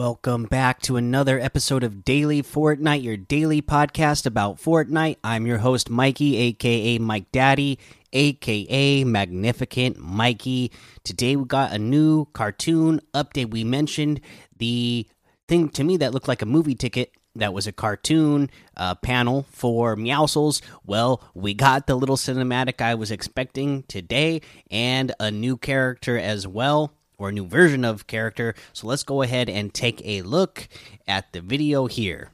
Welcome 0.00 0.44
back 0.44 0.80
to 0.84 0.96
another 0.96 1.38
episode 1.38 1.84
of 1.84 2.06
Daily 2.06 2.42
Fortnite, 2.42 3.02
your 3.02 3.18
daily 3.18 3.60
podcast 3.60 4.24
about 4.24 4.56
Fortnite. 4.56 5.18
I'm 5.22 5.46
your 5.46 5.58
host, 5.58 5.90
Mikey, 5.90 6.38
aka 6.38 6.96
Mike 6.96 7.30
Daddy, 7.32 7.78
aka 8.10 9.04
Magnificent 9.04 9.98
Mikey. 9.98 10.72
Today 11.04 11.36
we 11.36 11.44
got 11.44 11.72
a 11.72 11.78
new 11.78 12.24
cartoon 12.32 13.02
update. 13.12 13.50
We 13.50 13.62
mentioned 13.62 14.22
the 14.56 15.06
thing 15.46 15.68
to 15.68 15.84
me 15.84 15.98
that 15.98 16.14
looked 16.14 16.28
like 16.28 16.40
a 16.40 16.46
movie 16.46 16.74
ticket 16.74 17.12
that 17.34 17.52
was 17.52 17.66
a 17.66 17.72
cartoon 17.72 18.48
uh, 18.78 18.94
panel 18.94 19.44
for 19.50 19.96
Meowscles. 19.96 20.62
Well, 20.86 21.22
we 21.34 21.52
got 21.52 21.86
the 21.86 21.94
little 21.94 22.16
cinematic 22.16 22.80
I 22.80 22.94
was 22.94 23.10
expecting 23.10 23.82
today 23.82 24.40
and 24.70 25.12
a 25.20 25.30
new 25.30 25.58
character 25.58 26.16
as 26.16 26.48
well 26.48 26.94
or 27.20 27.28
a 27.28 27.32
new 27.32 27.46
version 27.46 27.84
of 27.84 28.06
character. 28.06 28.54
So 28.72 28.86
let's 28.88 29.04
go 29.04 29.22
ahead 29.22 29.48
and 29.48 29.72
take 29.72 30.00
a 30.04 30.22
look 30.22 30.66
at 31.06 31.32
the 31.32 31.42
video 31.42 31.86
here. 31.86 32.30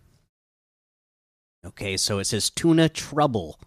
Okay, 1.66 1.96
so 1.96 2.20
it 2.20 2.26
says 2.26 2.48
Tuna 2.48 2.88
Trouble. 2.88 3.58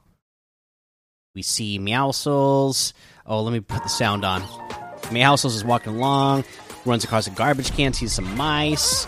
We 1.35 1.41
see 1.41 1.77
Meowscles. 1.77 2.93
Oh, 3.25 3.43
let 3.43 3.51
me 3.51 3.59
put 3.59 3.83
the 3.83 3.89
sound 3.89 4.23
on. 4.23 4.41
Meowscles 5.11 5.55
is 5.55 5.65
walking 5.65 5.95
along, 5.95 6.45
runs 6.85 7.03
across 7.03 7.27
a 7.27 7.31
garbage 7.31 7.71
can, 7.71 7.91
sees 7.91 8.13
some 8.13 8.37
mice, 8.37 9.05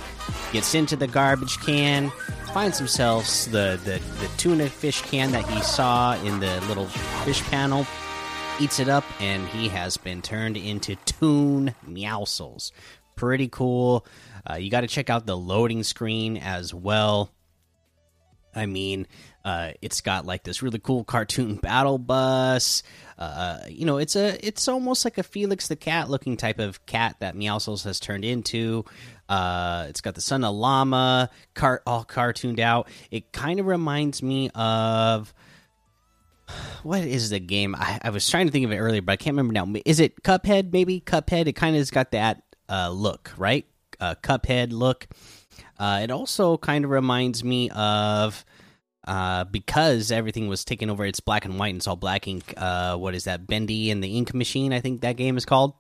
gets 0.51 0.75
into 0.75 0.97
the 0.97 1.07
garbage 1.07 1.57
can, 1.59 2.11
finds 2.53 2.77
himself 2.77 3.25
the, 3.45 3.79
the, 3.85 4.01
the 4.19 4.29
tuna 4.37 4.67
fish 4.67 5.01
can 5.03 5.31
that 5.31 5.45
he 5.45 5.61
saw 5.61 6.15
in 6.23 6.41
the 6.41 6.59
little 6.67 6.87
fish 7.23 7.41
panel 7.43 7.85
eats 8.59 8.79
it 8.79 8.89
up, 8.89 9.03
and 9.19 9.47
he 9.47 9.69
has 9.69 9.97
been 9.97 10.21
turned 10.21 10.57
into 10.57 10.95
Toon 10.95 11.73
Meowscles. 11.87 12.71
Pretty 13.15 13.47
cool. 13.47 14.05
Uh, 14.49 14.55
you 14.55 14.69
got 14.69 14.81
to 14.81 14.87
check 14.87 15.09
out 15.09 15.25
the 15.25 15.37
loading 15.37 15.83
screen 15.83 16.37
as 16.37 16.73
well. 16.73 17.31
I 18.55 18.65
mean, 18.65 19.07
uh, 19.45 19.71
it's 19.81 20.01
got 20.01 20.25
like 20.25 20.43
this 20.43 20.61
really 20.61 20.79
cool 20.79 21.03
cartoon 21.03 21.55
battle 21.61 21.97
bus. 21.97 22.83
Uh, 23.17 23.59
you 23.69 23.85
know, 23.85 23.97
it's 23.97 24.15
a 24.15 24.45
it's 24.45 24.67
almost 24.67 25.05
like 25.05 25.17
a 25.17 25.23
Felix 25.23 25.67
the 25.67 25.75
Cat 25.75 26.09
looking 26.09 26.37
type 26.37 26.59
of 26.59 26.85
cat 26.85 27.15
that 27.19 27.35
Meowscles 27.35 27.83
has 27.83 27.99
turned 27.99 28.25
into. 28.25 28.85
Uh, 29.29 29.85
it's 29.87 30.01
got 30.01 30.15
the 30.15 30.21
son 30.21 30.43
of 30.43 30.53
llama, 30.53 31.29
cart 31.53 31.83
all 31.85 32.03
cartooned 32.03 32.59
out. 32.59 32.89
It 33.09 33.31
kind 33.31 33.59
of 33.59 33.65
reminds 33.65 34.21
me 34.21 34.49
of 34.53 35.33
what 36.83 37.01
is 37.01 37.29
the 37.29 37.39
game? 37.39 37.75
I, 37.75 37.99
I, 38.03 38.09
was 38.09 38.27
trying 38.29 38.47
to 38.47 38.51
think 38.51 38.65
of 38.65 38.71
it 38.71 38.77
earlier, 38.77 39.01
but 39.01 39.13
I 39.13 39.15
can't 39.15 39.35
remember 39.35 39.53
now. 39.53 39.81
Is 39.85 39.99
it 39.99 40.23
Cuphead? 40.23 40.71
Maybe 40.71 41.01
Cuphead. 41.01 41.47
It 41.47 41.53
kind 41.53 41.75
of 41.75 41.79
has 41.79 41.91
got 41.91 42.11
that 42.11 42.43
uh, 42.69 42.89
look, 42.89 43.31
right? 43.37 43.65
Uh, 43.99 44.15
Cuphead 44.21 44.71
look. 44.71 45.07
Uh, 45.79 46.01
it 46.03 46.11
also 46.11 46.57
kind 46.57 46.85
of 46.85 46.91
reminds 46.91 47.43
me 47.43 47.69
of 47.71 48.45
uh, 49.07 49.43
because 49.45 50.11
everything 50.11 50.47
was 50.47 50.63
taken 50.63 50.89
over. 50.89 51.05
It's 51.05 51.19
black 51.19 51.45
and 51.45 51.57
white 51.57 51.69
and 51.69 51.77
it's 51.77 51.87
all 51.87 51.95
black 51.95 52.27
ink. 52.27 52.53
Uh, 52.57 52.97
what 52.97 53.15
is 53.15 53.23
that? 53.23 53.47
Bendy 53.47 53.91
and 53.91 54.03
the 54.03 54.17
Ink 54.17 54.33
Machine. 54.33 54.73
I 54.73 54.79
think 54.79 55.01
that 55.01 55.17
game 55.17 55.37
is 55.37 55.45
called. 55.45 55.73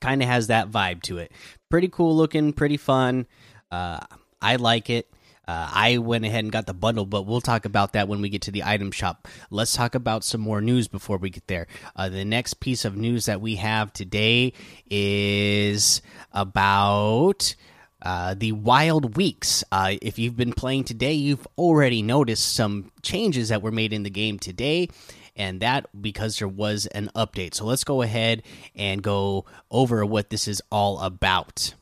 Kind 0.00 0.22
of 0.22 0.28
has 0.28 0.48
that 0.48 0.70
vibe 0.70 1.02
to 1.02 1.18
it. 1.18 1.32
Pretty 1.70 1.88
cool 1.88 2.16
looking. 2.16 2.52
Pretty 2.52 2.76
fun. 2.76 3.26
Uh, 3.70 4.00
I 4.40 4.56
like 4.56 4.90
it. 4.90 5.10
Uh, 5.48 5.70
I 5.72 5.98
went 5.98 6.24
ahead 6.24 6.44
and 6.44 6.52
got 6.52 6.66
the 6.66 6.74
bundle, 6.74 7.06
but 7.06 7.22
we'll 7.22 7.40
talk 7.40 7.64
about 7.64 7.92
that 7.92 8.08
when 8.08 8.20
we 8.20 8.28
get 8.28 8.42
to 8.42 8.50
the 8.50 8.64
item 8.64 8.90
shop. 8.90 9.28
Let's 9.50 9.74
talk 9.74 9.94
about 9.94 10.24
some 10.24 10.40
more 10.40 10.60
news 10.60 10.88
before 10.88 11.18
we 11.18 11.30
get 11.30 11.46
there. 11.46 11.68
Uh, 11.94 12.08
the 12.08 12.24
next 12.24 12.54
piece 12.54 12.84
of 12.84 12.96
news 12.96 13.26
that 13.26 13.40
we 13.40 13.56
have 13.56 13.92
today 13.92 14.52
is 14.90 16.02
about. 16.32 17.54
Uh, 18.02 18.34
the 18.34 18.52
Wild 18.52 19.16
Weeks. 19.16 19.64
Uh, 19.72 19.94
if 20.02 20.18
you've 20.18 20.36
been 20.36 20.52
playing 20.52 20.84
today, 20.84 21.14
you've 21.14 21.46
already 21.56 22.02
noticed 22.02 22.54
some 22.54 22.92
changes 23.02 23.48
that 23.48 23.62
were 23.62 23.72
made 23.72 23.92
in 23.92 24.02
the 24.02 24.10
game 24.10 24.38
today, 24.38 24.90
and 25.34 25.60
that 25.60 25.86
because 26.00 26.38
there 26.38 26.46
was 26.46 26.86
an 26.86 27.10
update. 27.16 27.54
So 27.54 27.64
let's 27.64 27.84
go 27.84 28.02
ahead 28.02 28.42
and 28.76 29.02
go 29.02 29.46
over 29.70 30.04
what 30.04 30.28
this 30.28 30.46
is 30.46 30.62
all 30.70 31.00
about. 31.00 31.74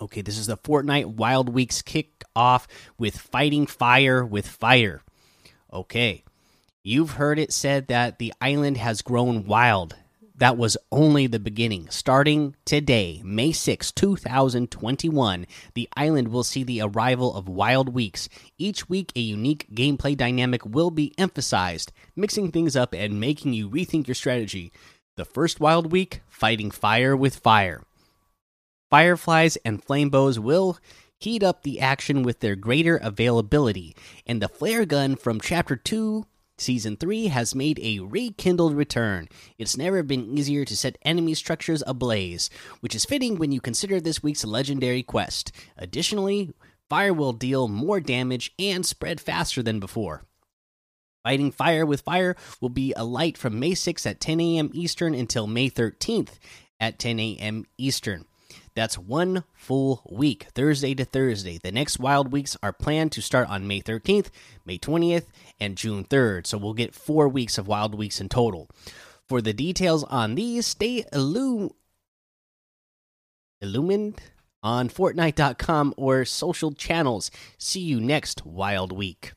Okay, 0.00 0.22
this 0.22 0.38
is 0.38 0.48
the 0.48 0.56
Fortnite 0.56 1.16
Wild 1.16 1.48
Weeks 1.48 1.80
kick 1.80 2.24
off 2.34 2.66
with 2.98 3.16
Fighting 3.16 3.66
Fire 3.66 4.24
with 4.24 4.46
Fire. 4.46 5.02
Okay, 5.72 6.24
you've 6.82 7.12
heard 7.12 7.38
it 7.38 7.52
said 7.52 7.86
that 7.86 8.18
the 8.18 8.32
island 8.40 8.76
has 8.76 9.02
grown 9.02 9.44
wild. 9.44 9.94
That 10.36 10.56
was 10.56 10.76
only 10.90 11.28
the 11.28 11.38
beginning. 11.38 11.88
Starting 11.90 12.56
today, 12.64 13.22
May 13.24 13.52
6, 13.52 13.92
2021, 13.92 15.46
the 15.74 15.88
island 15.96 16.28
will 16.28 16.42
see 16.42 16.64
the 16.64 16.82
arrival 16.82 17.36
of 17.36 17.48
Wild 17.48 17.94
Weeks. 17.94 18.28
Each 18.58 18.88
week, 18.88 19.12
a 19.14 19.20
unique 19.20 19.68
gameplay 19.72 20.16
dynamic 20.16 20.66
will 20.66 20.90
be 20.90 21.14
emphasized, 21.16 21.92
mixing 22.16 22.50
things 22.50 22.74
up 22.74 22.92
and 22.94 23.20
making 23.20 23.52
you 23.52 23.70
rethink 23.70 24.08
your 24.08 24.16
strategy. 24.16 24.72
The 25.16 25.24
first 25.24 25.60
Wild 25.60 25.92
Week, 25.92 26.20
Fighting 26.26 26.72
Fire 26.72 27.16
with 27.16 27.36
Fire. 27.36 27.84
Fireflies 28.94 29.56
and 29.64 29.84
flamebows 29.84 30.38
will 30.38 30.78
heat 31.18 31.42
up 31.42 31.64
the 31.64 31.80
action 31.80 32.22
with 32.22 32.38
their 32.38 32.54
greater 32.54 32.96
availability, 32.96 33.96
and 34.24 34.40
the 34.40 34.46
flare 34.46 34.86
gun 34.86 35.16
from 35.16 35.40
Chapter 35.40 35.74
2 35.74 36.24
Season 36.58 36.96
3 36.96 37.26
has 37.26 37.56
made 37.56 37.80
a 37.82 37.98
rekindled 37.98 38.72
return. 38.72 39.28
It's 39.58 39.76
never 39.76 40.04
been 40.04 40.38
easier 40.38 40.64
to 40.66 40.76
set 40.76 40.96
enemy 41.02 41.34
structures 41.34 41.82
ablaze, 41.88 42.50
which 42.78 42.94
is 42.94 43.04
fitting 43.04 43.36
when 43.36 43.50
you 43.50 43.60
consider 43.60 44.00
this 44.00 44.22
week's 44.22 44.44
legendary 44.44 45.02
quest. 45.02 45.50
Additionally, 45.76 46.52
fire 46.88 47.12
will 47.12 47.32
deal 47.32 47.66
more 47.66 47.98
damage 47.98 48.54
and 48.60 48.86
spread 48.86 49.20
faster 49.20 49.60
than 49.60 49.80
before. 49.80 50.22
Fighting 51.24 51.50
Fire 51.50 51.84
with 51.84 52.02
Fire 52.02 52.36
will 52.60 52.68
be 52.68 52.92
a 52.96 53.02
light 53.02 53.36
from 53.36 53.58
May 53.58 53.72
6th 53.72 54.06
at 54.06 54.20
10 54.20 54.38
a.m. 54.38 54.70
Eastern 54.72 55.16
until 55.16 55.48
May 55.48 55.68
13th 55.68 56.38
at 56.78 57.00
10 57.00 57.18
a.m. 57.18 57.64
Eastern. 57.76 58.26
That's 58.74 58.98
one 58.98 59.44
full 59.52 60.02
week, 60.10 60.48
Thursday 60.54 60.94
to 60.96 61.04
Thursday. 61.04 61.58
The 61.58 61.70
next 61.70 61.98
Wild 62.00 62.32
Weeks 62.32 62.56
are 62.62 62.72
planned 62.72 63.12
to 63.12 63.22
start 63.22 63.48
on 63.48 63.68
May 63.68 63.80
13th, 63.80 64.30
May 64.64 64.78
20th, 64.78 65.26
and 65.60 65.76
June 65.76 66.04
3rd. 66.04 66.46
So 66.46 66.58
we'll 66.58 66.74
get 66.74 66.94
four 66.94 67.28
weeks 67.28 67.56
of 67.56 67.68
Wild 67.68 67.94
Weeks 67.94 68.20
in 68.20 68.28
total. 68.28 68.68
For 69.28 69.40
the 69.40 69.52
details 69.52 70.02
on 70.04 70.34
these, 70.34 70.66
stay 70.66 71.04
illum 71.12 71.70
illumined 73.60 74.20
on 74.62 74.88
Fortnite.com 74.88 75.94
or 75.96 76.24
social 76.24 76.72
channels. 76.72 77.30
See 77.56 77.80
you 77.80 78.00
next 78.00 78.44
Wild 78.44 78.92
Week. 78.92 79.32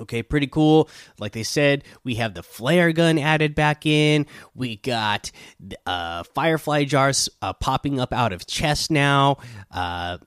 Okay, 0.00 0.22
pretty 0.22 0.46
cool. 0.46 0.88
Like 1.18 1.32
they 1.32 1.42
said, 1.42 1.84
we 2.02 2.14
have 2.14 2.34
the 2.34 2.42
flare 2.42 2.92
gun 2.92 3.18
added 3.18 3.54
back 3.54 3.84
in. 3.84 4.26
We 4.54 4.76
got 4.76 5.30
uh, 5.84 6.22
firefly 6.34 6.84
jars 6.84 7.28
uh, 7.42 7.52
popping 7.52 8.00
up 8.00 8.12
out 8.12 8.32
of 8.32 8.46
chests 8.46 8.90
now. 8.90 9.36
Uh, 9.70 10.18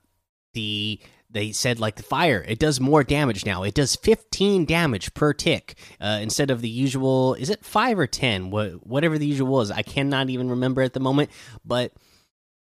the 0.54 1.00
they 1.28 1.52
said 1.52 1.80
like 1.80 1.96
the 1.96 2.02
fire, 2.02 2.44
it 2.46 2.58
does 2.58 2.80
more 2.80 3.02
damage 3.02 3.44
now. 3.44 3.64
It 3.64 3.74
does 3.74 3.96
15 3.96 4.64
damage 4.64 5.12
per 5.14 5.32
tick 5.32 5.76
uh, 6.00 6.20
instead 6.22 6.50
of 6.50 6.62
the 6.62 6.68
usual. 6.68 7.34
Is 7.34 7.50
it 7.50 7.64
five 7.64 7.98
or 7.98 8.06
10? 8.06 8.50
What 8.50 8.86
whatever 8.86 9.18
the 9.18 9.26
usual 9.26 9.48
was, 9.48 9.70
I 9.70 9.82
cannot 9.82 10.30
even 10.30 10.48
remember 10.48 10.80
at 10.80 10.92
the 10.92 11.00
moment. 11.00 11.30
But 11.64 11.92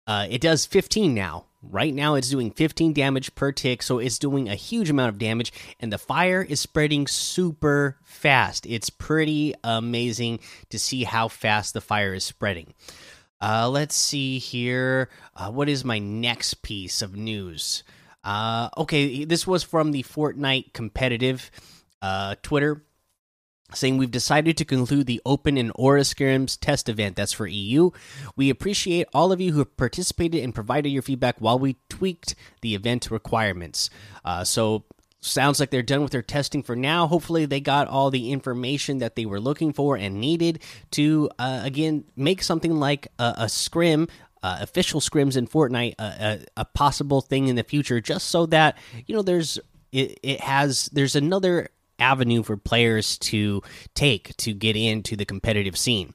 uh, 0.07 0.27
it 0.31 0.41
does 0.41 0.65
15 0.67 1.15
now 1.15 1.45
Right 1.71 1.95
now, 1.95 2.15
it's 2.15 2.31
doing 2.31 2.51
15 2.51 2.93
damage 2.93 3.35
per 3.35 3.53
tick, 3.53 3.83
so 3.83 3.99
it's 3.99 4.19
doing 4.19 4.49
a 4.49 4.55
huge 4.55 4.91
amount 4.91 5.11
of 5.11 5.19
damage, 5.19 5.53
and 5.81 5.93
the 5.93 5.99
fire 5.99 6.43
is 6.43 6.61
spreading 6.61 7.07
super 7.07 7.99
fast. 8.03 8.67
It's 8.67 8.91
pretty 8.91 9.55
amazing 9.65 10.41
to 10.71 10.79
see 10.79 11.05
how 11.05 11.29
fast 11.29 11.75
the 11.75 11.81
fire 11.81 12.15
is 12.15 12.25
spreading. 12.25 12.75
Uh, 13.41 13.69
let's 13.69 13.95
see 13.95 14.39
here. 14.39 15.11
Uh, 15.35 15.51
what 15.51 15.69
is 15.69 15.85
my 15.85 15.99
next 15.99 16.63
piece 16.63 17.03
of 17.03 17.17
news? 17.17 17.83
Uh, 18.25 18.69
okay, 18.77 19.25
this 19.25 19.47
was 19.47 19.63
from 19.63 19.93
the 19.93 20.03
Fortnite 20.03 20.73
competitive 20.73 21.51
uh, 22.03 22.35
Twitter 22.43 22.83
saying 23.75 23.99
we've 23.99 24.11
decided 24.11 24.57
to 24.57 24.65
conclude 24.65 25.07
the 25.07 25.21
open 25.27 25.57
and 25.57 25.73
aura 25.75 26.03
scrims 26.03 26.59
test 26.59 26.89
event. 26.89 27.17
That's 27.17 27.33
for 27.33 27.47
eu 27.47 27.91
we 28.37 28.51
appreciate 28.51 29.07
all 29.13 29.33
of 29.33 29.41
you 29.41 29.53
who 29.53 29.65
participated 29.65 30.43
and 30.43 30.55
provided 30.55 30.91
your 30.91 31.03
feedback 31.03 31.37
while 31.39 31.59
we 31.59 31.77
tweaked 31.89 32.35
the 32.63 32.75
event 32.75 33.11
requirements. 33.11 33.91
Uh, 34.25 34.45
so 34.45 34.85
sounds 35.21 35.59
like 35.59 35.71
they're 35.71 35.83
done 35.83 36.03
with 36.03 36.13
their 36.13 36.23
testing 36.23 36.63
for 36.63 36.77
now. 36.77 37.07
Hopefully 37.07 37.47
they 37.47 37.61
got 37.61 37.89
all 37.89 38.11
the 38.11 38.31
information 38.31 38.99
that 38.99 39.17
they 39.17 39.27
were 39.27 39.41
looking 39.41 39.73
for 39.73 39.97
and 39.97 40.21
needed 40.21 40.63
to 40.93 41.31
uh, 41.39 41.61
again 41.65 42.05
make 42.15 42.43
something 42.43 42.75
like 42.77 43.09
a, 43.19 43.35
a 43.39 43.49
scrim 43.49 44.09
uh, 44.43 44.59
official 44.61 45.01
scrims 45.01 45.37
in 45.37 45.49
Fortnite 45.49 45.95
a, 45.99 46.45
a, 46.57 46.65
possible 46.65 47.21
thing 47.21 47.49
in 47.49 47.57
the 47.57 47.65
future, 47.65 48.01
just 48.01 48.29
so 48.29 48.47
that 48.47 48.79
you 49.07 49.15
know 49.15 49.23
there's 49.23 49.59
it, 49.91 50.21
it 50.23 50.41
has 50.41 50.89
there's 50.93 51.17
another 51.17 51.71
avenue 51.99 52.43
for 52.43 52.57
players 52.57 53.19
to 53.19 53.63
take 53.95 54.37
to 54.39 54.53
get 54.53 54.77
into 54.77 55.17
the 55.17 55.25
competitive 55.25 55.77
scene. 55.77 56.13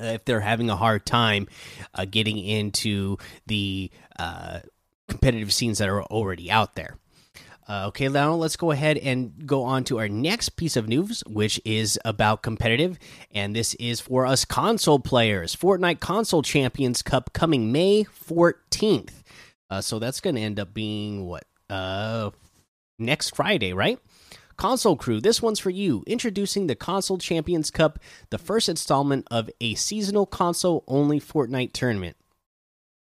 uh, 0.00 0.04
if 0.04 0.24
they're 0.24 0.40
having 0.40 0.70
a 0.70 0.76
hard 0.76 1.04
time 1.04 1.46
uh, 1.94 2.04
getting 2.04 2.38
into 2.38 3.16
the 3.46 3.90
uh, 4.18 4.60
competitive 5.08 5.52
scenes 5.52 5.78
that 5.78 5.88
are 5.88 6.02
already 6.04 6.50
out 6.50 6.74
there. 6.76 6.96
Uh, 7.68 7.86
okay, 7.86 8.08
now 8.08 8.34
let's 8.34 8.56
go 8.56 8.72
ahead 8.72 8.98
and 8.98 9.46
go 9.46 9.62
on 9.62 9.84
to 9.84 9.98
our 9.98 10.08
next 10.08 10.50
piece 10.56 10.76
of 10.76 10.88
news, 10.88 11.22
which 11.28 11.60
is 11.64 11.98
about 12.04 12.42
competitive, 12.42 12.98
and 13.30 13.54
this 13.54 13.74
is 13.74 14.00
for 14.00 14.26
us 14.26 14.44
console 14.44 14.98
players. 14.98 15.54
Fortnite 15.54 16.00
Console 16.00 16.42
Champions 16.42 17.00
Cup 17.00 17.32
coming 17.32 17.70
May 17.70 18.02
14th. 18.04 19.22
Uh, 19.70 19.80
so 19.80 20.00
that's 20.00 20.20
going 20.20 20.34
to 20.34 20.42
end 20.42 20.58
up 20.58 20.74
being 20.74 21.26
what? 21.26 21.44
Uh, 21.68 22.30
next 22.98 23.36
Friday, 23.36 23.72
right? 23.72 24.00
Console 24.60 24.94
Crew, 24.94 25.22
this 25.22 25.40
one's 25.40 25.58
for 25.58 25.70
you. 25.70 26.04
Introducing 26.06 26.66
the 26.66 26.74
Console 26.74 27.16
Champions 27.16 27.70
Cup, 27.70 27.98
the 28.28 28.36
first 28.36 28.68
installment 28.68 29.26
of 29.30 29.48
a 29.58 29.74
seasonal 29.74 30.26
console 30.26 30.84
only 30.86 31.18
Fortnite 31.18 31.72
tournament. 31.72 32.14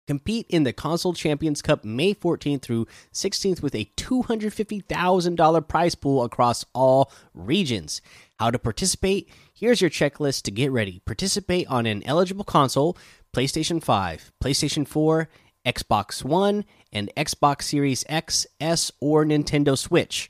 Compete 0.08 0.46
in 0.48 0.64
the 0.64 0.72
Console 0.72 1.12
Champions 1.14 1.62
Cup 1.62 1.84
May 1.84 2.12
14th 2.12 2.62
through 2.62 2.88
16th 3.12 3.62
with 3.62 3.76
a 3.76 3.88
$250,000 3.96 5.68
prize 5.68 5.94
pool 5.94 6.24
across 6.24 6.64
all 6.74 7.12
regions. 7.34 8.02
How 8.40 8.50
to 8.50 8.58
participate? 8.58 9.30
Here's 9.54 9.80
your 9.80 9.90
checklist 9.90 10.42
to 10.42 10.50
get 10.50 10.72
ready. 10.72 11.02
Participate 11.06 11.68
on 11.68 11.86
an 11.86 12.02
eligible 12.02 12.44
console 12.44 12.98
PlayStation 13.32 13.80
5, 13.80 14.32
PlayStation 14.42 14.88
4, 14.88 15.28
Xbox 15.64 16.24
One, 16.24 16.64
and 16.92 17.12
Xbox 17.16 17.62
Series 17.62 18.04
X, 18.08 18.44
S, 18.60 18.90
or 18.98 19.24
Nintendo 19.24 19.78
Switch. 19.78 20.28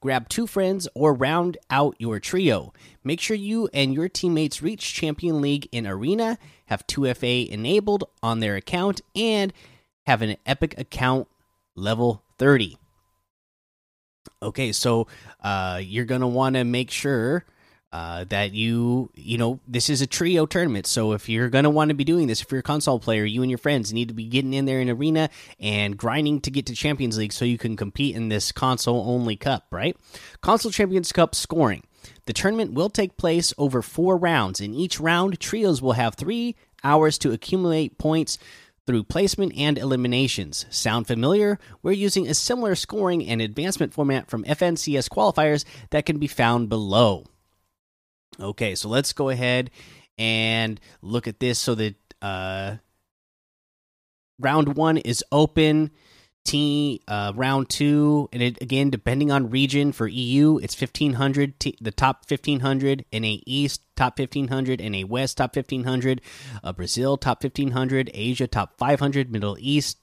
Grab 0.00 0.30
two 0.30 0.46
friends 0.46 0.88
or 0.94 1.12
round 1.12 1.58
out 1.68 1.94
your 1.98 2.18
trio. 2.18 2.72
Make 3.04 3.20
sure 3.20 3.36
you 3.36 3.68
and 3.74 3.92
your 3.92 4.08
teammates 4.08 4.62
reach 4.62 4.94
Champion 4.94 5.42
League 5.42 5.68
in 5.72 5.86
Arena, 5.86 6.38
have 6.66 6.86
2FA 6.86 7.46
enabled 7.48 8.04
on 8.22 8.40
their 8.40 8.56
account, 8.56 9.02
and 9.14 9.52
have 10.06 10.22
an 10.22 10.36
Epic 10.46 10.74
account 10.78 11.28
level 11.76 12.22
30. 12.38 12.78
Okay, 14.42 14.72
so 14.72 15.06
uh, 15.42 15.80
you're 15.82 16.06
going 16.06 16.22
to 16.22 16.26
want 16.26 16.56
to 16.56 16.64
make 16.64 16.90
sure 16.90 17.44
uh, 17.92 18.24
that 18.24 18.52
you 18.52 19.10
you 19.14 19.36
know 19.36 19.58
this 19.66 19.90
is 19.90 20.00
a 20.00 20.06
trio 20.06 20.46
tournament 20.46 20.86
so 20.86 21.12
if 21.12 21.28
you're 21.28 21.48
going 21.48 21.64
to 21.64 21.70
want 21.70 21.88
to 21.88 21.94
be 21.94 22.04
doing 22.04 22.28
this 22.28 22.40
if 22.40 22.50
you're 22.50 22.60
a 22.60 22.62
console 22.62 23.00
player 23.00 23.24
you 23.24 23.42
and 23.42 23.50
your 23.50 23.58
friends 23.58 23.92
need 23.92 24.08
to 24.08 24.14
be 24.14 24.24
getting 24.24 24.54
in 24.54 24.64
there 24.64 24.80
in 24.80 24.88
arena 24.88 25.28
and 25.58 25.96
grinding 25.96 26.40
to 26.40 26.50
get 26.50 26.66
to 26.66 26.74
champions 26.74 27.18
league 27.18 27.32
so 27.32 27.44
you 27.44 27.58
can 27.58 27.76
compete 27.76 28.14
in 28.14 28.28
this 28.28 28.52
console 28.52 29.08
only 29.08 29.36
cup 29.36 29.66
right 29.72 29.96
console 30.40 30.70
champions 30.70 31.10
cup 31.10 31.34
scoring 31.34 31.82
the 32.26 32.32
tournament 32.32 32.72
will 32.72 32.90
take 32.90 33.16
place 33.16 33.52
over 33.58 33.82
four 33.82 34.16
rounds 34.16 34.60
in 34.60 34.72
each 34.72 35.00
round 35.00 35.40
trios 35.40 35.82
will 35.82 35.92
have 35.92 36.14
three 36.14 36.54
hours 36.84 37.18
to 37.18 37.32
accumulate 37.32 37.98
points 37.98 38.38
through 38.86 39.04
placement 39.04 39.52
and 39.56 39.78
eliminations. 39.78 40.66
Sound 40.70 41.06
familiar? 41.06 41.60
We're 41.82 41.92
using 41.92 42.26
a 42.26 42.34
similar 42.34 42.74
scoring 42.74 43.24
and 43.24 43.40
advancement 43.40 43.92
format 43.92 44.28
from 44.28 44.42
FNCS 44.44 45.08
qualifiers 45.08 45.64
that 45.90 46.06
can 46.06 46.18
be 46.18 46.26
found 46.26 46.68
below. 46.68 47.26
Okay, 48.40 48.74
so 48.74 48.88
let's 48.88 49.12
go 49.12 49.28
ahead 49.28 49.70
and 50.18 50.80
look 51.02 51.28
at 51.28 51.40
this 51.40 51.58
so 51.58 51.74
that 51.74 51.94
uh, 52.22 52.76
round 54.38 54.76
one 54.76 54.96
is 54.98 55.24
open. 55.30 55.90
T 56.42 57.02
uh, 57.06 57.32
round 57.36 57.68
two, 57.68 58.30
and 58.32 58.42
it, 58.42 58.62
again 58.62 58.88
depending 58.88 59.30
on 59.30 59.50
region 59.50 59.92
for 59.92 60.08
EU, 60.08 60.56
it's 60.56 60.74
fifteen 60.74 61.12
hundred. 61.12 61.52
The 61.80 61.90
top 61.90 62.24
fifteen 62.24 62.60
hundred 62.60 63.04
NA 63.12 63.36
East 63.44 63.82
top 63.94 64.16
fifteen 64.16 64.48
hundred, 64.48 64.80
NA 64.80 65.06
West 65.06 65.36
top 65.36 65.52
fifteen 65.52 65.84
hundred, 65.84 66.22
uh, 66.64 66.72
Brazil 66.72 67.18
top 67.18 67.42
fifteen 67.42 67.72
hundred, 67.72 68.10
Asia 68.14 68.46
top 68.46 68.78
five 68.78 69.00
hundred, 69.00 69.30
Middle 69.30 69.58
East 69.60 69.98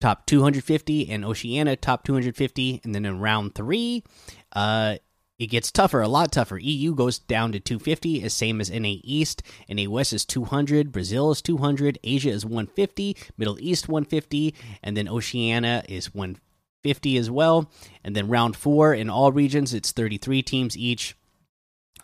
top 0.00 0.24
two 0.24 0.42
hundred 0.42 0.62
fifty, 0.62 1.10
and 1.10 1.24
Oceania 1.24 1.74
top 1.74 2.04
two 2.04 2.14
hundred 2.14 2.36
fifty. 2.36 2.80
And 2.84 2.94
then 2.94 3.04
in 3.04 3.18
round 3.18 3.56
three, 3.56 4.04
uh, 4.52 4.98
it 5.38 5.48
gets 5.48 5.70
tougher, 5.70 6.00
a 6.00 6.08
lot 6.08 6.32
tougher. 6.32 6.58
EU 6.58 6.94
goes 6.94 7.18
down 7.18 7.52
to 7.52 7.60
250, 7.60 8.22
as 8.22 8.32
same 8.32 8.60
as 8.60 8.70
NA 8.70 8.94
East. 9.04 9.42
NA 9.68 9.88
West 9.88 10.12
is 10.12 10.24
200, 10.24 10.92
Brazil 10.92 11.30
is 11.30 11.42
200, 11.42 11.98
Asia 12.02 12.30
is 12.30 12.44
150, 12.44 13.16
Middle 13.36 13.58
East 13.60 13.88
150, 13.88 14.54
and 14.82 14.96
then 14.96 15.08
Oceania 15.08 15.84
is 15.88 16.14
150 16.14 17.18
as 17.18 17.30
well. 17.30 17.70
And 18.02 18.16
then 18.16 18.28
round 18.28 18.56
four 18.56 18.94
in 18.94 19.10
all 19.10 19.30
regions, 19.30 19.74
it's 19.74 19.92
33 19.92 20.42
teams 20.42 20.76
each. 20.76 21.16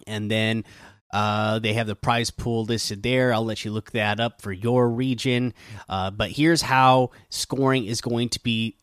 And 0.06 0.30
then 0.30 0.64
uh, 1.12 1.58
they 1.58 1.72
have 1.74 1.86
the 1.86 1.96
prize 1.96 2.30
pool 2.30 2.64
listed 2.64 3.02
there. 3.02 3.32
I'll 3.32 3.44
let 3.44 3.64
you 3.64 3.70
look 3.70 3.92
that 3.92 4.20
up 4.20 4.42
for 4.42 4.52
your 4.52 4.88
region. 4.88 5.54
Uh, 5.88 6.10
but 6.10 6.30
here's 6.32 6.62
how 6.62 7.10
scoring 7.30 7.86
is 7.86 8.00
going 8.00 8.28
to 8.30 8.40
be 8.42 8.76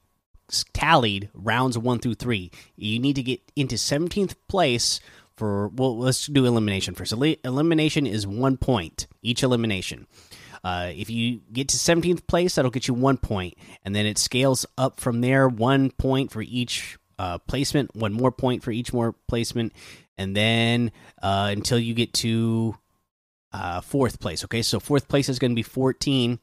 tallied 0.74 1.30
rounds 1.34 1.78
one 1.78 2.00
through 2.00 2.16
three. 2.16 2.52
You 2.76 3.00
need 3.00 3.16
to 3.16 3.24
get 3.24 3.42
into 3.56 3.76
17th 3.76 4.36
place 4.48 5.00
for, 5.36 5.70
well, 5.70 5.98
let's 5.98 6.28
do 6.28 6.46
elimination 6.46 6.96
first. 6.96 7.14
Elimination 7.14 8.06
is 8.06 8.28
one 8.28 8.58
point, 8.58 9.08
each 9.22 9.44
elimination. 9.44 10.06
Uh, 10.64 10.92
if 10.94 11.10
you 11.10 11.40
get 11.54 11.70
to 11.70 11.78
17th 11.78 12.28
place, 12.28 12.56
that'll 12.56 12.72
get 12.72 12.88
you 12.88 12.94
one 12.94 13.18
point, 13.18 13.56
and 13.86 13.96
then 13.96 14.06
it 14.06 14.18
scales 14.18 14.66
up 14.78 15.00
from 15.00 15.22
there. 15.22 15.48
One 15.48 15.92
point 15.92 16.32
for 16.32 16.42
each 16.42 16.98
uh, 17.18 17.38
placement, 17.38 17.96
one 17.96 18.14
more 18.14 18.32
point 18.32 18.64
for 18.64 18.72
each 18.72 18.92
more 18.92 19.16
placement, 19.28 19.74
and 20.18 20.36
then 20.36 20.92
uh, 21.22 21.48
until 21.52 21.80
you 21.80 21.94
get 21.94 22.14
to 22.16 22.76
uh, 23.54 23.82
fourth 23.82 24.20
place. 24.20 24.44
Okay, 24.44 24.62
so 24.62 24.80
fourth 24.80 25.08
place 25.08 25.30
is 25.30 25.40
going 25.40 25.52
to 25.52 25.56
be 25.56 25.64
14. 25.64 26.40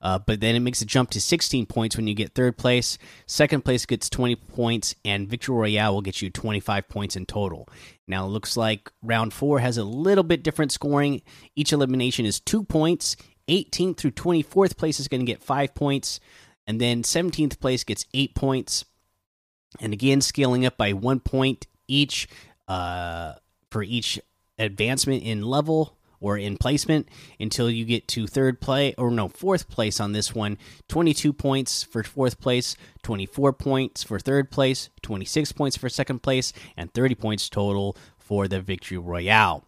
Uh, 0.00 0.18
but 0.18 0.40
then 0.40 0.54
it 0.54 0.60
makes 0.60 0.80
a 0.80 0.86
jump 0.86 1.10
to 1.10 1.20
16 1.20 1.66
points 1.66 1.96
when 1.96 2.06
you 2.06 2.14
get 2.14 2.34
third 2.34 2.56
place. 2.56 2.98
Second 3.26 3.64
place 3.64 3.84
gets 3.84 4.08
20 4.08 4.36
points, 4.36 4.94
and 5.04 5.28
Victory 5.28 5.56
Royale 5.56 5.94
will 5.94 6.02
get 6.02 6.22
you 6.22 6.30
25 6.30 6.88
points 6.88 7.16
in 7.16 7.26
total. 7.26 7.68
Now, 8.06 8.24
it 8.24 8.28
looks 8.28 8.56
like 8.56 8.90
round 9.02 9.32
four 9.32 9.58
has 9.58 9.76
a 9.76 9.84
little 9.84 10.24
bit 10.24 10.42
different 10.42 10.72
scoring. 10.72 11.22
Each 11.56 11.72
elimination 11.72 12.26
is 12.26 12.40
two 12.40 12.64
points. 12.64 13.16
18th 13.48 13.96
through 13.96 14.12
24th 14.12 14.76
place 14.76 15.00
is 15.00 15.08
going 15.08 15.20
to 15.20 15.26
get 15.26 15.42
five 15.42 15.74
points, 15.74 16.20
and 16.66 16.80
then 16.80 17.02
17th 17.02 17.58
place 17.58 17.82
gets 17.82 18.04
eight 18.14 18.34
points. 18.34 18.84
And 19.80 19.92
again, 19.92 20.20
scaling 20.20 20.64
up 20.64 20.76
by 20.76 20.92
one 20.92 21.20
point 21.20 21.66
each 21.88 22.28
uh, 22.68 23.34
for 23.70 23.82
each 23.82 24.20
advancement 24.58 25.22
in 25.22 25.42
level 25.42 25.97
or 26.20 26.36
in 26.36 26.56
placement 26.56 27.08
until 27.38 27.70
you 27.70 27.84
get 27.84 28.06
to 28.08 28.26
third 28.26 28.60
play 28.60 28.94
or 28.98 29.10
no 29.10 29.28
fourth 29.28 29.68
place 29.68 30.00
on 30.00 30.12
this 30.12 30.34
one 30.34 30.58
22 30.88 31.32
points 31.32 31.82
for 31.82 32.02
fourth 32.02 32.40
place 32.40 32.76
24 33.02 33.52
points 33.52 34.02
for 34.02 34.18
third 34.18 34.50
place 34.50 34.90
26 35.02 35.52
points 35.52 35.76
for 35.76 35.88
second 35.88 36.22
place 36.22 36.52
and 36.76 36.92
30 36.94 37.14
points 37.14 37.48
total 37.48 37.96
for 38.18 38.48
the 38.48 38.60
victory 38.60 38.98
royale 38.98 39.64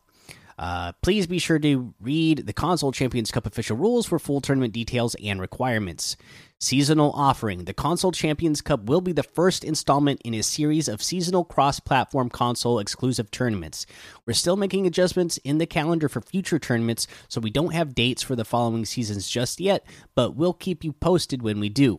uh, 0.61 0.93
please 1.01 1.27
be 1.27 1.39
sure 1.39 1.59
to 1.59 1.95
read 2.03 2.47
the 2.47 2.53
Console 2.53 2.93
Champions 2.93 3.31
Cup 3.31 3.47
official 3.47 3.79
rules 3.79 4.05
for 4.05 4.19
full 4.19 4.43
tournament 4.43 4.75
details 4.75 5.17
and 5.25 5.41
requirements. 5.41 6.19
Seasonal 6.63 7.11
offering 7.13 7.65
The 7.65 7.73
Console 7.73 8.13
Champions 8.13 8.61
Cup 8.61 8.85
will 8.85 9.01
be 9.01 9.13
the 9.13 9.23
first 9.23 9.65
installment 9.65 10.21
in 10.27 10.35
a 10.35 10.43
series 10.43 10.89
of 10.89 11.03
seasonal 11.03 11.43
cross 11.43 11.81
platform 11.81 12.29
console 12.29 12.79
exclusive 12.79 13.31
tournaments. 13.31 13.87
We're 14.27 14.35
still 14.35 14.57
making 14.57 14.87
adjustments 14.87 15.39
in 15.39 15.57
the 15.57 15.65
calendar 15.65 16.07
for 16.07 16.21
future 16.21 16.59
tournaments, 16.59 17.07
so 17.29 17.41
we 17.41 17.49
don't 17.49 17.73
have 17.73 17.95
dates 17.95 18.23
for 18.23 18.37
the 18.37 18.45
following 18.45 18.85
seasons 18.85 19.27
just 19.27 19.59
yet, 19.59 19.87
but 20.15 20.37
we'll 20.37 20.53
keep 20.53 20.85
you 20.85 20.93
posted 20.93 21.41
when 21.41 21.61
we 21.61 21.71
do. 21.71 21.99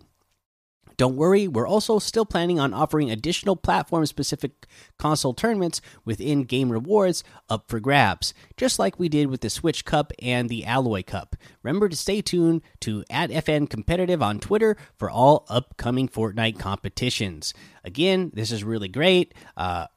Don't 1.02 1.16
worry, 1.16 1.48
we're 1.48 1.68
also 1.68 1.98
still 1.98 2.28
planning 2.28 2.60
on 2.60 2.76
offering 2.76 3.10
additional 3.10 3.56
platform 3.56 4.06
specific 4.06 4.68
console 5.00 5.34
tournaments 5.34 5.82
with 6.06 6.22
in 6.22 6.44
game 6.44 6.72
rewards 6.72 7.24
up 7.50 7.68
for 7.68 7.80
grabs, 7.80 8.36
just 8.56 8.78
like 8.78 9.00
we 9.00 9.10
did 9.10 9.26
with 9.26 9.42
the 9.42 9.50
Switch 9.50 9.84
Cup 9.84 10.14
and 10.22 10.48
the 10.48 10.64
Alloy 10.64 11.02
Cup. 11.02 11.36
Remember 11.64 11.90
to 11.90 11.96
stay 11.96 12.22
tuned 12.22 12.62
to 12.82 13.04
at 13.10 13.32
FN 13.32 13.68
Competitive 13.68 14.22
on 14.22 14.40
Twitter 14.40 14.78
for 14.96 15.10
all 15.10 15.48
upcoming 15.50 16.08
Fortnite 16.08 16.60
competitions. 16.60 17.56
Again, 17.84 18.30
this 18.36 18.52
is 18.52 18.64
really 18.64 18.88
great. 18.88 19.34
Uh, 19.58 19.88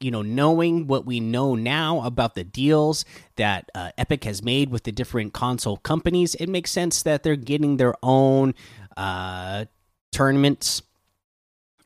you 0.00 0.10
know, 0.10 0.22
knowing 0.22 0.86
what 0.86 1.04
we 1.04 1.20
know 1.20 1.54
now 1.54 2.00
about 2.06 2.36
the 2.36 2.42
deals 2.42 3.04
that 3.36 3.68
uh, 3.74 3.90
Epic 3.98 4.24
has 4.24 4.42
made 4.42 4.70
with 4.70 4.84
the 4.84 4.92
different 4.92 5.34
console 5.34 5.76
companies, 5.76 6.34
it 6.36 6.48
makes 6.48 6.70
sense 6.70 7.02
that 7.02 7.22
they're 7.22 7.36
getting 7.36 7.76
their 7.76 7.94
own 8.02 8.54
uh, 8.96 9.66
tournaments 10.12 10.82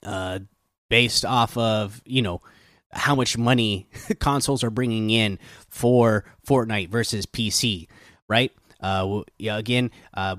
uh, 0.02 0.40
based 0.88 1.25
off 1.25 1.56
of 1.56 2.02
you 2.04 2.23
know 2.23 2.40
how 2.92 3.14
much 3.14 3.37
money 3.37 3.88
consoles 4.21 4.62
are 4.62 4.71
bringing 4.71 5.11
in 5.11 5.38
for 5.68 6.25
Fortnite 6.47 6.88
versus 6.88 7.26
PC, 7.26 7.88
right? 8.28 8.52
Uh, 8.80 9.23
yeah, 9.38 9.56
again, 9.56 9.90
uh, 10.14 10.37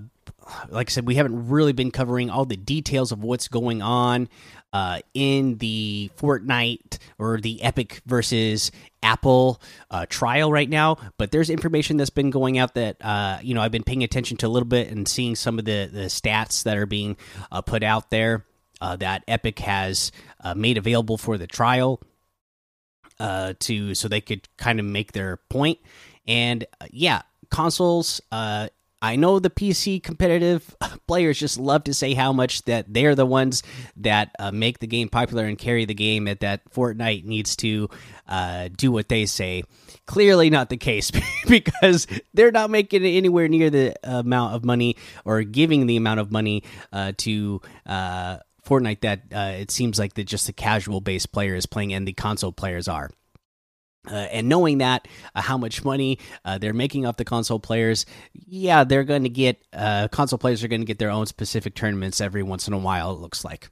like 0.69 0.89
I 0.89 0.91
said, 0.91 1.07
we 1.07 1.15
haven't 1.15 1.49
really 1.49 1.73
been 1.73 1.91
covering 1.91 2.29
all 2.29 2.45
the 2.45 2.57
details 2.57 3.11
of 3.11 3.23
what's 3.23 3.47
going 3.47 3.81
on 3.81 4.29
uh, 4.73 4.99
in 5.13 5.57
the 5.57 6.11
Fortnite 6.17 6.97
or 7.17 7.39
the 7.39 7.61
Epic 7.63 8.01
versus 8.05 8.71
Apple 9.01 9.61
uh, 9.89 10.05
trial 10.09 10.51
right 10.51 10.69
now, 10.69 10.97
but 11.17 11.31
there's 11.31 11.49
information 11.49 11.97
that's 11.97 12.09
been 12.09 12.29
going 12.29 12.57
out 12.57 12.75
that 12.75 12.97
uh, 13.01 13.39
you 13.41 13.53
know 13.53 13.61
I've 13.61 13.71
been 13.71 13.83
paying 13.83 14.03
attention 14.03 14.37
to 14.37 14.47
a 14.47 14.49
little 14.49 14.67
bit 14.67 14.89
and 14.89 15.07
seeing 15.07 15.35
some 15.35 15.59
of 15.59 15.65
the 15.65 15.89
the 15.91 16.05
stats 16.05 16.63
that 16.63 16.77
are 16.77 16.85
being 16.85 17.17
uh, 17.51 17.61
put 17.61 17.83
out 17.83 18.09
there 18.11 18.45
uh, 18.81 18.95
that 18.97 19.23
Epic 19.27 19.59
has 19.59 20.11
uh, 20.43 20.53
made 20.53 20.77
available 20.77 21.17
for 21.17 21.37
the 21.37 21.47
trial 21.47 22.01
uh, 23.19 23.53
to 23.59 23.95
so 23.95 24.07
they 24.07 24.21
could 24.21 24.47
kind 24.57 24.79
of 24.79 24.85
make 24.85 25.13
their 25.13 25.37
point. 25.49 25.79
And 26.27 26.65
yeah, 26.91 27.21
consoles 27.49 28.21
I 29.07 29.15
know 29.15 29.39
the 29.39 29.49
PC 29.49 30.03
competitive 30.03 30.75
players 31.07 31.39
just 31.39 31.57
love 31.57 31.85
to 31.85 31.93
say 31.93 32.13
how 32.13 32.33
much 32.33 32.63
that 32.63 32.93
they're 32.93 33.15
the 33.15 33.25
ones 33.25 33.63
that 33.95 34.35
uh, 34.37 34.51
make 34.51 34.79
the 34.79 34.87
game 34.87 35.07
popular 35.07 35.45
and 35.45 35.57
carry 35.57 35.85
the 35.85 35.93
game, 35.93 36.27
and 36.27 36.37
that 36.41 36.69
Fortnite 36.73 37.23
needs 37.23 37.55
to 37.57 37.89
uh, 38.27 38.67
do 38.75 38.91
what 38.91 39.07
they 39.07 39.25
say. 39.25 39.63
Clearly, 40.07 40.49
not 40.49 40.67
the 40.67 40.75
case 40.75 41.09
because 41.47 42.05
they're 42.33 42.51
not 42.51 42.69
making 42.69 43.05
it 43.05 43.11
anywhere 43.11 43.47
near 43.47 43.69
the 43.69 43.95
amount 44.03 44.55
of 44.55 44.65
money 44.65 44.97
or 45.23 45.41
giving 45.43 45.87
the 45.87 45.95
amount 45.95 46.19
of 46.19 46.29
money 46.29 46.63
uh, 46.91 47.13
to. 47.19 47.61
Uh, 47.85 48.39
Fortnite 48.65 48.99
that 48.99 49.21
uh, 49.33 49.61
it 49.61 49.71
seems 49.71 49.97
like 49.97 50.15
that 50.15 50.25
just 50.25 50.45
the 50.45 50.51
casual 50.51 50.99
base 50.99 51.25
player 51.25 51.55
is 51.55 51.65
playing 51.65 51.93
and 51.93 52.05
the 52.05 52.11
console 52.11 52.51
players 52.51 52.89
are. 52.89 53.09
Uh, 54.09 54.15
and 54.31 54.47
knowing 54.47 54.79
that 54.79 55.07
uh, 55.35 55.41
how 55.41 55.57
much 55.57 55.83
money 55.83 56.19
uh, 56.45 56.57
they're 56.57 56.73
making 56.73 57.05
off 57.05 57.17
the 57.17 57.25
console 57.25 57.59
players, 57.59 58.05
yeah, 58.33 58.83
they're 58.83 59.03
going 59.03 59.23
to 59.23 59.29
get 59.29 59.61
uh, 59.73 60.07
console 60.09 60.39
players 60.39 60.63
are 60.63 60.67
going 60.67 60.81
to 60.81 60.87
get 60.87 60.99
their 60.99 61.09
own 61.09 61.25
specific 61.25 61.75
tournaments 61.75 62.21
every 62.21 62.43
once 62.43 62.67
in 62.67 62.73
a 62.73 62.77
while. 62.77 63.11
It 63.11 63.19
looks 63.19 63.43
like. 63.43 63.69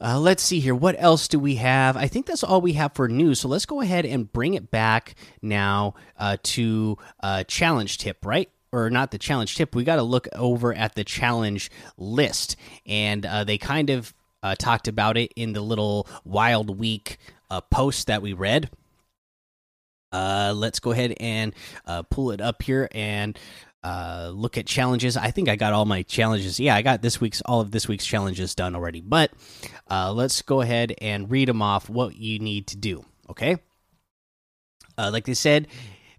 Uh, 0.00 0.18
let's 0.18 0.42
see 0.42 0.60
here. 0.60 0.74
What 0.74 0.96
else 0.98 1.28
do 1.28 1.38
we 1.38 1.54
have? 1.56 1.96
I 1.96 2.08
think 2.08 2.26
that's 2.26 2.44
all 2.44 2.60
we 2.60 2.74
have 2.74 2.92
for 2.94 3.08
news. 3.08 3.40
So 3.40 3.48
let's 3.48 3.64
go 3.64 3.80
ahead 3.80 4.04
and 4.04 4.30
bring 4.30 4.52
it 4.54 4.70
back 4.70 5.14
now 5.40 5.94
uh, 6.18 6.36
to 6.42 6.98
challenge 7.46 7.96
tip, 7.96 8.24
right? 8.24 8.50
Or 8.70 8.90
not 8.90 9.12
the 9.12 9.18
challenge 9.18 9.56
tip. 9.56 9.74
We 9.74 9.84
got 9.84 9.96
to 9.96 10.02
look 10.02 10.28
over 10.34 10.74
at 10.74 10.94
the 10.94 11.04
challenge 11.04 11.70
list, 11.96 12.56
and 12.84 13.26
they 13.46 13.56
kind 13.56 13.88
of 13.88 14.12
talked 14.58 14.88
about 14.88 15.16
it 15.16 15.32
in 15.36 15.54
the 15.54 15.62
little 15.62 16.06
Wild 16.22 16.78
Week 16.78 17.16
post 17.70 18.08
that 18.08 18.20
we 18.20 18.34
read 18.34 18.68
uh, 20.12 20.52
let's 20.56 20.80
go 20.80 20.92
ahead 20.92 21.14
and 21.20 21.54
uh, 21.86 22.02
pull 22.02 22.30
it 22.30 22.40
up 22.40 22.62
here 22.62 22.88
and 22.92 23.38
uh, 23.84 24.30
look 24.34 24.58
at 24.58 24.66
challenges. 24.66 25.16
I 25.16 25.30
think 25.30 25.48
I 25.48 25.56
got 25.56 25.72
all 25.72 25.84
my 25.84 26.02
challenges. 26.02 26.58
Yeah, 26.58 26.74
I 26.74 26.82
got 26.82 27.02
this 27.02 27.20
week's 27.20 27.40
all 27.42 27.60
of 27.60 27.70
this 27.70 27.88
week's 27.88 28.06
challenges 28.06 28.54
done 28.54 28.74
already. 28.74 29.00
But 29.00 29.32
uh, 29.90 30.12
let's 30.12 30.42
go 30.42 30.60
ahead 30.60 30.94
and 31.00 31.30
read 31.30 31.48
them 31.48 31.62
off. 31.62 31.88
What 31.88 32.16
you 32.16 32.38
need 32.38 32.66
to 32.68 32.76
do. 32.76 33.04
Okay. 33.30 33.58
Uh, 34.96 35.10
like 35.12 35.26
they 35.26 35.34
said, 35.34 35.68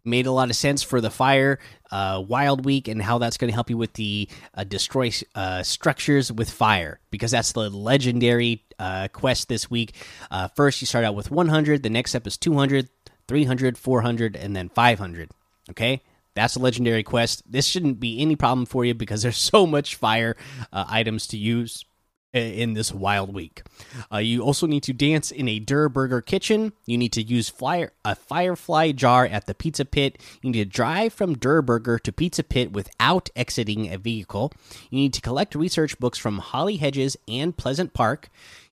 made 0.05 0.25
a 0.25 0.31
lot 0.31 0.49
of 0.49 0.55
sense 0.55 0.81
for 0.81 1.01
the 1.01 1.09
fire 1.09 1.59
uh, 1.91 2.23
wild 2.25 2.65
week 2.65 2.87
and 2.87 3.01
how 3.01 3.17
that's 3.17 3.37
going 3.37 3.49
to 3.49 3.53
help 3.53 3.69
you 3.69 3.77
with 3.77 3.93
the 3.93 4.29
uh, 4.53 4.63
destroy 4.63 5.11
uh, 5.35 5.61
structures 5.63 6.31
with 6.31 6.49
fire 6.49 6.99
because 7.11 7.31
that's 7.31 7.51
the 7.51 7.69
legendary 7.69 8.63
uh, 8.77 9.07
quest 9.11 9.49
this 9.49 9.69
week. 9.69 9.93
Uh, 10.31 10.47
first, 10.49 10.81
you 10.81 10.87
start 10.87 11.03
out 11.03 11.15
with 11.15 11.29
100. 11.29 11.83
The 11.83 11.89
next 11.89 12.11
step 12.11 12.25
is 12.25 12.37
200. 12.37 12.89
300, 13.29 13.77
400, 13.77 14.35
and 14.35 14.55
then 14.55 14.69
500. 14.69 15.29
Okay? 15.69 16.01
That's 16.33 16.55
a 16.55 16.59
legendary 16.59 17.03
quest. 17.03 17.43
This 17.49 17.67
shouldn't 17.67 17.99
be 17.99 18.19
any 18.19 18.35
problem 18.35 18.65
for 18.65 18.83
you 18.83 18.95
because 18.95 19.21
there's 19.23 19.37
so 19.37 19.67
much 19.67 19.95
fire 19.95 20.35
uh, 20.73 20.85
items 20.89 21.27
to 21.27 21.37
use 21.37 21.85
in 22.33 22.73
this 22.73 22.91
wild 22.93 23.33
week. 23.33 23.63
Uh, 24.11 24.17
you 24.17 24.41
also 24.41 24.67
need 24.67 24.83
to 24.83 24.93
dance 24.93 25.31
in 25.31 25.47
a 25.47 25.59
Durr 25.59 25.89
Burger 25.89 26.21
kitchen. 26.21 26.73
You 26.85 26.97
need 26.97 27.11
to 27.13 27.23
use 27.23 27.49
fire, 27.49 27.91
a 28.05 28.15
Firefly 28.15 28.91
jar 28.91 29.25
at 29.25 29.47
the 29.47 29.55
Pizza 29.55 29.85
Pit. 29.85 30.21
You 30.41 30.51
need 30.51 30.59
to 30.59 30.65
drive 30.65 31.13
from 31.13 31.37
Durr 31.37 31.61
Burger 31.61 31.97
to 31.99 32.11
Pizza 32.11 32.43
Pit 32.43 32.71
without 32.71 33.29
exiting 33.35 33.91
a 33.91 33.97
vehicle. 33.97 34.51
You 34.91 34.99
need 34.99 35.13
to 35.13 35.21
collect 35.21 35.55
research 35.55 35.99
books 35.99 36.19
from 36.19 36.37
Holly 36.39 36.77
Hedges 36.77 37.17
and 37.27 37.57
Pleasant 37.57 37.93
Park. 37.93 38.29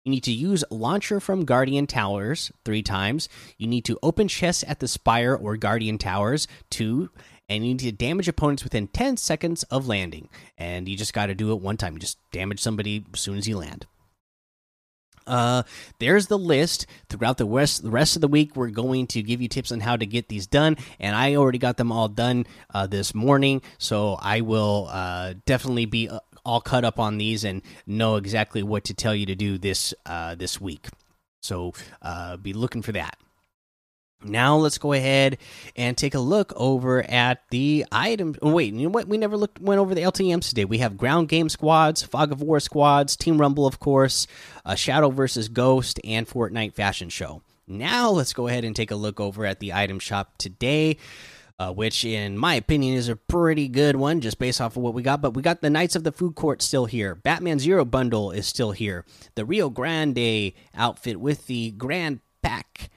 You 0.07 0.11
need 0.11 0.23
to 0.23 0.31
use 0.31 0.63
launcher 0.71 1.19
from 1.19 1.43
Guardian 1.43 1.85
Towers 1.85 2.49
three 2.63 2.81
times. 2.81 3.27
You 3.57 3.67
need 3.67 3.83
to 3.83 3.99
open 4.01 4.29
chests 4.29 4.63
at 4.65 4.79
the 4.79 4.87
Spire 4.87 5.35
or 5.35 5.57
Guardian 5.57 5.97
Towers 5.97 6.47
two. 6.69 7.09
And 7.49 7.65
you 7.65 7.73
need 7.73 7.79
to 7.79 7.91
damage 7.91 8.29
opponents 8.29 8.63
within 8.63 8.87
10 8.87 9.17
seconds 9.17 9.63
of 9.63 9.85
landing. 9.85 10.29
And 10.57 10.87
you 10.87 10.95
just 10.95 11.13
got 11.13 11.25
to 11.25 11.35
do 11.35 11.51
it 11.51 11.59
one 11.59 11.75
time. 11.75 11.95
You 11.95 11.99
just 11.99 12.19
damage 12.31 12.61
somebody 12.61 13.03
as 13.13 13.19
soon 13.19 13.37
as 13.37 13.49
you 13.49 13.57
land. 13.57 13.85
Uh, 15.27 15.63
there's 15.99 16.27
the 16.27 16.37
list 16.37 16.85
throughout 17.09 17.37
the 17.37 17.45
rest 17.45 17.83
the 17.83 17.89
rest 17.89 18.15
of 18.15 18.21
the 18.21 18.27
week. 18.27 18.55
We're 18.55 18.69
going 18.69 19.07
to 19.07 19.21
give 19.21 19.41
you 19.41 19.49
tips 19.49 19.71
on 19.71 19.81
how 19.81 19.97
to 19.97 20.05
get 20.05 20.29
these 20.29 20.47
done, 20.47 20.77
and 20.99 21.15
I 21.15 21.35
already 21.35 21.57
got 21.57 21.77
them 21.77 21.91
all 21.91 22.07
done 22.07 22.47
uh, 22.73 22.87
this 22.87 23.13
morning. 23.13 23.61
So 23.77 24.17
I 24.21 24.41
will 24.41 24.87
uh, 24.89 25.33
definitely 25.45 25.85
be 25.85 26.07
uh, 26.09 26.19
all 26.47 26.61
cut 26.61 26.85
up 26.85 26.97
on 26.97 27.17
these 27.17 27.43
and 27.43 27.61
know 27.85 28.15
exactly 28.15 28.63
what 28.63 28.85
to 28.85 28.93
tell 28.93 29.13
you 29.13 29.25
to 29.27 29.35
do 29.35 29.57
this 29.57 29.93
uh, 30.05 30.33
this 30.35 30.59
week. 30.59 30.87
So 31.41 31.73
uh, 32.01 32.37
be 32.37 32.53
looking 32.53 32.81
for 32.81 32.93
that. 32.93 33.17
Now 34.23 34.55
let's 34.55 34.79
go 34.79 34.93
ahead 34.93 35.37
and 35.75 35.95
take 35.95 36.15
a 36.15 36.19
look 36.19 36.51
over 36.55 37.03
at 37.03 37.41
the 37.51 37.85
item. 37.91 38.35
Oh, 38.41 38.51
wait, 38.51 38.73
you 38.73 38.87
know 38.87 38.89
what? 38.89 39.07
We 39.07 39.17
never 39.19 39.37
looked 39.37 39.61
went 39.61 39.79
over 39.79 39.93
the 39.93 40.01
LTMs 40.01 40.49
today. 40.49 40.65
We 40.65 40.79
have 40.79 40.97
ground 40.97 41.29
game 41.29 41.49
squads, 41.49 42.01
fog 42.01 42.31
of 42.31 42.41
war 42.41 42.59
squads, 42.59 43.15
team 43.15 43.37
rumble, 43.37 43.67
of 43.67 43.79
course, 43.79 44.25
uh, 44.65 44.73
shadow 44.73 45.11
versus 45.11 45.49
ghost, 45.49 45.99
and 46.03 46.27
Fortnite 46.27 46.73
fashion 46.73 47.09
show. 47.09 47.43
Now 47.67 48.09
let's 48.09 48.33
go 48.33 48.47
ahead 48.47 48.63
and 48.63 48.75
take 48.75 48.91
a 48.91 48.95
look 48.95 49.19
over 49.19 49.45
at 49.45 49.59
the 49.59 49.73
item 49.73 49.99
shop 49.99 50.37
today 50.39 50.97
uh, 51.59 51.73
which 51.73 52.05
in 52.05 52.37
my 52.37 52.55
opinion 52.55 52.95
is 52.95 53.09
a 53.09 53.15
pretty 53.15 53.67
good 53.67 53.95
one 53.95 54.21
just 54.21 54.37
based 54.37 54.61
off 54.61 54.77
of 54.77 54.83
what 54.83 54.93
we 54.93 55.01
got. 55.01 55.21
But 55.21 55.31
we 55.33 55.41
got 55.41 55.61
the 55.61 55.69
Knights 55.69 55.95
of 55.95 56.03
the 56.03 56.11
Food 56.11 56.35
Court 56.35 56.61
still 56.61 56.85
here. 56.85 57.15
Batman 57.15 57.59
Zero 57.59 57.85
bundle 57.85 58.31
is 58.31 58.45
still 58.45 58.71
here. 58.71 59.05
The 59.35 59.45
Rio 59.45 59.69
Grande 59.69 60.53
outfit 60.75 61.19
with 61.19 61.47
the 61.47 61.71
Grand 61.71 62.19
Pack 62.41 62.89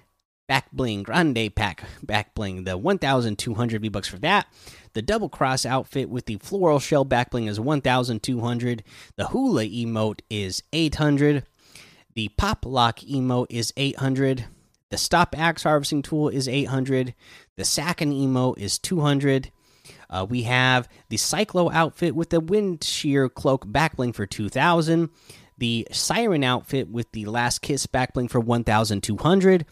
back 0.46 0.70
bling 0.72 1.04
Grande 1.04 1.54
Pack 1.54 1.84
back 2.02 2.34
bling. 2.34 2.64
The 2.64 2.76
1,200 2.76 3.82
V 3.82 3.88
bucks 3.88 4.08
for 4.08 4.18
that. 4.18 4.46
The 4.92 5.02
double 5.02 5.28
cross 5.28 5.64
outfit 5.64 6.10
with 6.10 6.26
the 6.26 6.36
floral 6.36 6.80
shell 6.80 7.04
back 7.04 7.30
bling 7.30 7.46
is 7.46 7.60
1,200. 7.60 8.82
The 9.16 9.28
hula 9.28 9.64
emote 9.64 10.20
is 10.28 10.62
800. 10.72 11.44
The 12.14 12.28
pop 12.30 12.66
lock 12.66 12.98
emote 12.98 13.46
is 13.48 13.72
800. 13.76 14.46
The 14.90 14.98
stop 14.98 15.38
axe 15.38 15.62
harvesting 15.62 16.02
tool 16.02 16.28
is 16.28 16.48
800. 16.48 17.14
The 17.56 17.62
Sacken 17.62 18.12
emo 18.12 18.54
is 18.54 18.76
200. 18.78 19.52
Uh, 20.08 20.26
we 20.28 20.42
have 20.42 20.88
the 21.08 21.16
Cyclo 21.16 21.72
outfit 21.72 22.16
with 22.16 22.30
the 22.30 22.40
wind 22.40 22.82
shear 22.82 23.28
cloak 23.28 23.66
backbling 23.66 24.14
for 24.14 24.26
2000. 24.26 25.08
The 25.58 25.86
Siren 25.92 26.42
outfit 26.42 26.88
with 26.88 27.12
the 27.12 27.26
Last 27.26 27.60
Kiss 27.62 27.86
backbling 27.86 28.28
for 28.28 28.40
1200. 28.40 29.64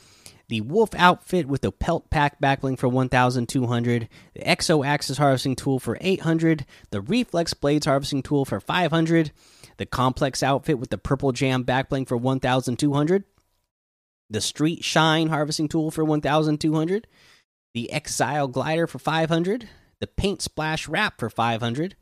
The 0.49 0.61
Wolf 0.61 0.95
outfit 0.95 1.47
with 1.47 1.63
the 1.63 1.73
Pelt 1.73 2.11
Pack 2.11 2.41
backbling 2.41 2.79
for 2.79 2.89
1200. 2.89 4.09
The 4.35 4.41
Exo 4.41 4.87
Axis 4.87 5.19
harvesting 5.19 5.57
tool 5.57 5.81
for 5.81 5.99
800. 6.01 6.65
The 6.91 7.01
Reflex 7.01 7.55
Blades 7.55 7.87
harvesting 7.87 8.23
tool 8.23 8.45
for 8.45 8.61
500. 8.61 9.33
The 9.79 9.87
Complex 9.87 10.45
outfit 10.45 10.79
with 10.79 10.91
the 10.91 10.99
Purple 10.99 11.33
Jam 11.33 11.65
backbling 11.65 12.07
for 12.07 12.17
1200 12.17 13.25
the 14.31 14.41
Street 14.41 14.85
Shine 14.85 15.29
harvesting 15.29 15.69
tool 15.69 15.91
for 15.91 16.05
1200, 16.05 17.07
the 17.75 17.93
Exile 17.93 18.49
glider 18.49 18.87
for 18.87 18.99
500, 18.99 19.69
the 20.01 20.07
Paint 20.07 20.43
Splash 20.43 20.89
wrap 20.89 21.19
for 21.19 21.31
500. 21.31 21.97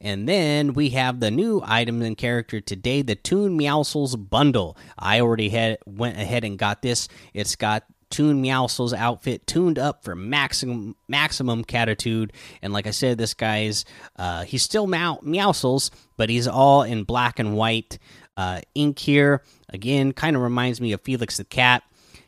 And 0.00 0.28
then 0.28 0.72
we 0.72 0.90
have 0.90 1.20
the 1.20 1.30
new 1.30 1.62
item 1.64 2.02
and 2.02 2.16
character 2.16 2.60
today, 2.60 3.02
the 3.02 3.14
Toon 3.14 3.58
Meowscles 3.58 4.16
bundle. 4.16 4.76
I 4.98 5.20
already 5.20 5.50
had 5.50 5.78
went 5.86 6.16
ahead 6.16 6.42
and 6.44 6.58
got 6.58 6.82
this. 6.82 7.06
It's 7.34 7.54
got 7.54 7.84
Toon 8.10 8.42
Meowscles 8.42 8.92
outfit 8.92 9.46
tuned 9.46 9.78
up 9.78 10.04
for 10.04 10.14
maximum 10.14 10.96
maximum 11.08 11.64
catitude. 11.64 12.30
And 12.60 12.72
like 12.72 12.86
I 12.86 12.90
said, 12.90 13.18
this 13.18 13.34
guy's 13.34 13.84
uh, 14.16 14.44
he's 14.44 14.62
still 14.62 14.86
Meow 14.86 15.20
Meowscles, 15.22 15.90
but 16.16 16.28
he's 16.28 16.48
all 16.48 16.82
in 16.82 17.04
black 17.04 17.38
and 17.38 17.56
white 17.56 17.98
uh, 18.36 18.60
ink 18.74 18.98
here. 18.98 19.42
Again, 19.68 20.12
kind 20.12 20.36
of 20.36 20.42
reminds 20.42 20.80
me 20.80 20.92
of 20.92 21.00
Felix 21.02 21.36
the 21.36 21.44
Cat. 21.44 21.82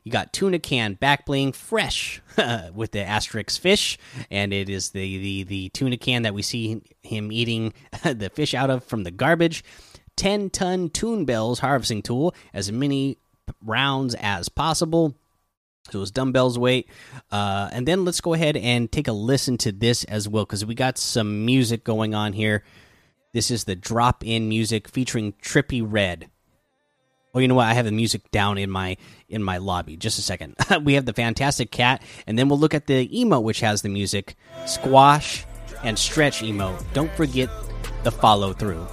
You 0.05 0.11
got 0.11 0.33
tuna 0.33 0.59
can 0.59 0.95
back 0.95 1.27
bling 1.27 1.53
fresh 1.53 2.21
with 2.75 2.91
the 2.93 3.05
asterisk 3.05 3.61
fish, 3.61 3.99
and 4.31 4.53
it 4.53 4.69
is 4.69 4.91
the, 4.91 5.19
the 5.19 5.43
the 5.45 5.69
tuna 5.71 5.97
can 5.97 6.23
that 6.23 6.35
we 6.35 6.43
see 6.43 6.83
him 7.03 7.31
eating 7.31 7.73
the 8.03 8.31
fish 8.35 8.55
out 8.55 8.71
of 8.71 8.85
from 8.85 9.05
the 9.05 9.11
garbage. 9.11 9.65
10 10.17 10.51
ton 10.51 10.91
Toon 10.91 11.25
Bells 11.25 11.61
harvesting 11.61 12.03
tool, 12.03 12.35
as 12.53 12.71
many 12.71 13.19
rounds 13.65 14.15
as 14.17 14.49
possible. 14.49 15.15
So 15.91 16.01
his 16.01 16.11
dumbbells 16.11 16.59
weight. 16.59 16.89
Uh, 17.31 17.69
and 17.73 17.87
then 17.87 18.05
let's 18.05 18.21
go 18.21 18.35
ahead 18.35 18.57
and 18.57 18.91
take 18.91 19.09
a 19.09 19.13
listen 19.13 19.59
to 19.59 19.73
this 19.73 20.05
as 20.05 20.29
well, 20.29 20.45
because 20.45 20.65
we 20.65 20.75
got 20.75 20.99
some 20.99 21.45
music 21.45 21.85
going 21.85 22.15
on 22.15 22.33
here. 22.33 22.63
This 23.33 23.51
is 23.51 23.65
the 23.65 23.75
drop 23.75 24.25
in 24.25 24.49
music 24.49 24.89
featuring 24.89 25.33
Trippie 25.43 25.85
Redd. 25.85 26.29
Oh, 27.35 27.39
you 27.39 27.49
know 27.49 27.55
what? 27.55 27.67
I 27.67 27.75
have 27.75 27.87
the 27.87 27.93
music 27.93 28.31
down 28.31 28.59
in 28.59 28.71
my 28.71 28.99
in 29.29 29.43
my 29.43 29.57
lobby. 29.57 29.97
Just 29.97 30.19
a 30.19 30.23
second. 30.23 30.55
we 30.83 30.95
have 30.95 31.07
the 31.07 31.15
fantastic 31.15 31.71
cat, 31.71 32.03
and 32.27 32.39
then 32.39 32.49
we'll 32.49 32.59
look 32.59 32.75
at 32.75 32.87
the 32.87 33.09
emote 33.09 33.43
which 33.43 33.61
has 33.61 33.81
the 33.81 33.89
music, 33.89 34.37
squash 34.67 35.47
and 35.83 35.99
stretch 35.99 36.41
emote. 36.43 36.83
Don't 36.93 37.11
forget 37.13 37.49
the 38.03 38.13
follow 38.13 38.53
through. 38.53 38.87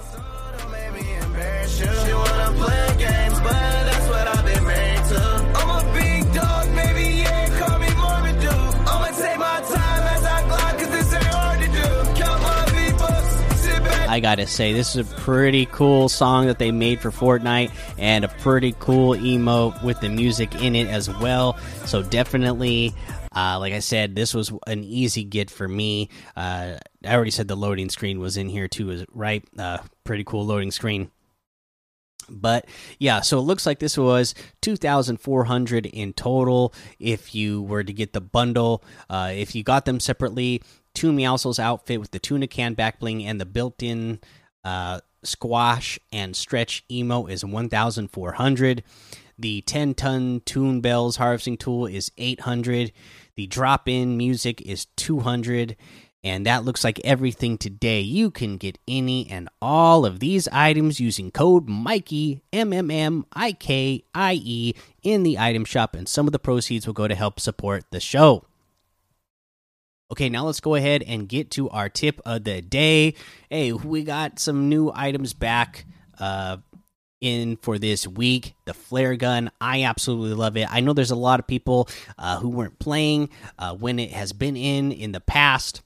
I 14.10 14.18
gotta 14.18 14.48
say, 14.48 14.72
this 14.72 14.96
is 14.96 15.08
a 15.08 15.14
pretty 15.20 15.66
cool 15.66 16.08
song 16.08 16.48
that 16.48 16.58
they 16.58 16.72
made 16.72 17.00
for 17.00 17.12
Fortnite 17.12 17.70
and 17.96 18.24
a 18.24 18.28
pretty 18.28 18.74
cool 18.80 19.14
emote 19.14 19.80
with 19.84 20.00
the 20.00 20.08
music 20.08 20.60
in 20.60 20.74
it 20.74 20.88
as 20.88 21.08
well. 21.08 21.56
So, 21.86 22.02
definitely, 22.02 22.92
uh, 23.36 23.58
like 23.60 23.72
I 23.72 23.78
said, 23.78 24.16
this 24.16 24.34
was 24.34 24.52
an 24.66 24.82
easy 24.82 25.22
get 25.22 25.48
for 25.48 25.68
me. 25.68 26.08
Uh, 26.36 26.78
I 27.04 27.14
already 27.14 27.30
said 27.30 27.46
the 27.46 27.56
loading 27.56 27.88
screen 27.88 28.18
was 28.18 28.36
in 28.36 28.48
here 28.48 28.66
too, 28.66 28.90
is 28.90 29.04
right? 29.12 29.44
Uh, 29.56 29.78
pretty 30.02 30.24
cool 30.24 30.44
loading 30.44 30.72
screen. 30.72 31.12
But 32.30 32.66
yeah, 32.98 33.20
so 33.20 33.38
it 33.38 33.42
looks 33.42 33.66
like 33.66 33.78
this 33.78 33.98
was 33.98 34.34
2,400 34.62 35.86
in 35.86 36.12
total 36.12 36.74
if 36.98 37.34
you 37.34 37.62
were 37.62 37.84
to 37.84 37.92
get 37.92 38.12
the 38.12 38.20
bundle. 38.20 38.84
Uh, 39.08 39.32
if 39.34 39.54
you 39.54 39.62
got 39.62 39.84
them 39.84 40.00
separately, 40.00 40.62
Toon 40.94 41.16
Meowscles 41.16 41.58
outfit 41.58 42.00
with 42.00 42.10
the 42.10 42.18
tuna 42.18 42.46
can 42.46 42.74
back 42.74 43.00
bling 43.00 43.24
and 43.24 43.40
the 43.40 43.46
built 43.46 43.82
in 43.82 44.20
uh, 44.64 45.00
squash 45.22 45.98
and 46.12 46.34
stretch 46.34 46.84
emo 46.90 47.26
is 47.26 47.44
1,400. 47.44 48.82
The 49.38 49.62
10 49.62 49.94
ton 49.94 50.42
Toon 50.44 50.80
Bells 50.80 51.16
harvesting 51.16 51.56
tool 51.56 51.86
is 51.86 52.12
800. 52.18 52.92
The 53.36 53.46
drop 53.46 53.88
in 53.88 54.16
music 54.16 54.60
is 54.60 54.86
200. 54.96 55.76
And 56.22 56.44
that 56.44 56.64
looks 56.64 56.84
like 56.84 57.00
everything 57.02 57.56
today. 57.56 58.00
You 58.02 58.30
can 58.30 58.58
get 58.58 58.78
any 58.86 59.26
and 59.30 59.48
all 59.62 60.04
of 60.04 60.20
these 60.20 60.48
items 60.48 61.00
using 61.00 61.30
code 61.30 61.66
Mikey 61.66 62.42
M 62.52 62.74
M 62.74 62.90
M 62.90 63.24
I 63.32 63.52
K 63.52 64.04
I 64.14 64.34
E 64.34 64.74
in 65.02 65.22
the 65.22 65.38
item 65.38 65.64
shop, 65.64 65.94
and 65.94 66.06
some 66.06 66.26
of 66.26 66.32
the 66.32 66.38
proceeds 66.38 66.86
will 66.86 66.92
go 66.92 67.08
to 67.08 67.14
help 67.14 67.40
support 67.40 67.84
the 67.90 68.00
show. 68.00 68.44
Okay, 70.12 70.28
now 70.28 70.44
let's 70.44 70.60
go 70.60 70.74
ahead 70.74 71.02
and 71.04 71.26
get 71.28 71.52
to 71.52 71.70
our 71.70 71.88
tip 71.88 72.20
of 72.26 72.44
the 72.44 72.60
day. 72.60 73.14
Hey, 73.48 73.72
we 73.72 74.02
got 74.02 74.38
some 74.38 74.68
new 74.68 74.92
items 74.94 75.32
back 75.32 75.86
uh, 76.18 76.58
in 77.22 77.56
for 77.56 77.78
this 77.78 78.06
week. 78.06 78.54
The 78.66 78.74
flare 78.74 79.16
gun, 79.16 79.50
I 79.58 79.84
absolutely 79.84 80.34
love 80.34 80.58
it. 80.58 80.66
I 80.70 80.80
know 80.80 80.92
there's 80.92 81.12
a 81.12 81.16
lot 81.16 81.40
of 81.40 81.46
people 81.46 81.88
uh, 82.18 82.40
who 82.40 82.50
weren't 82.50 82.78
playing 82.78 83.30
uh, 83.58 83.74
when 83.74 83.98
it 83.98 84.10
has 84.10 84.34
been 84.34 84.56
in 84.56 84.92
in 84.92 85.12
the 85.12 85.20
past. 85.20 85.80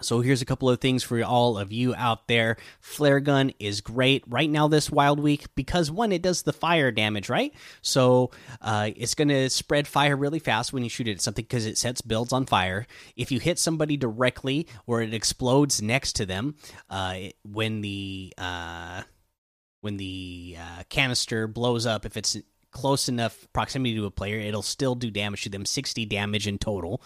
So 0.00 0.20
here's 0.20 0.42
a 0.42 0.46
couple 0.46 0.70
of 0.70 0.80
things 0.80 1.02
for 1.02 1.22
all 1.22 1.58
of 1.58 1.72
you 1.72 1.94
out 1.94 2.28
there. 2.28 2.56
Flare 2.80 3.20
gun 3.20 3.52
is 3.58 3.80
great 3.80 4.24
right 4.26 4.48
now 4.48 4.68
this 4.68 4.90
wild 4.90 5.20
week 5.20 5.46
because 5.54 5.90
one, 5.90 6.12
it 6.12 6.22
does 6.22 6.42
the 6.42 6.52
fire 6.52 6.90
damage, 6.90 7.28
right? 7.28 7.52
So 7.82 8.30
uh, 8.60 8.90
it's 8.96 9.14
going 9.14 9.28
to 9.28 9.50
spread 9.50 9.88
fire 9.88 10.16
really 10.16 10.38
fast 10.38 10.72
when 10.72 10.82
you 10.82 10.90
shoot 10.90 11.08
it 11.08 11.12
at 11.12 11.20
something 11.20 11.44
because 11.44 11.66
it 11.66 11.78
sets 11.78 12.00
builds 12.00 12.32
on 12.32 12.46
fire. 12.46 12.86
If 13.16 13.32
you 13.32 13.40
hit 13.40 13.58
somebody 13.58 13.96
directly 13.96 14.68
or 14.86 15.02
it 15.02 15.14
explodes 15.14 15.82
next 15.82 16.14
to 16.14 16.26
them, 16.26 16.54
uh, 16.88 17.16
when 17.42 17.80
the 17.80 18.32
uh, 18.38 19.02
when 19.80 19.96
the 19.96 20.56
uh, 20.58 20.82
canister 20.88 21.46
blows 21.46 21.86
up, 21.86 22.04
if 22.04 22.16
it's 22.16 22.36
close 22.70 23.08
enough 23.08 23.46
proximity 23.52 23.94
to 23.94 24.06
a 24.06 24.10
player, 24.10 24.38
it'll 24.38 24.62
still 24.62 24.94
do 24.94 25.10
damage 25.10 25.42
to 25.42 25.48
them, 25.48 25.64
60 25.64 26.04
damage 26.06 26.46
in 26.46 26.58
total. 26.58 27.02